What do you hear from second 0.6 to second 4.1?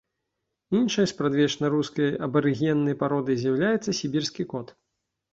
Іншай спрадвечна рускай абарыгеннай пародай з'яўляецца